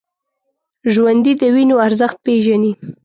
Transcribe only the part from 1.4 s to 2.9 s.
د وینو ارزښت پېژني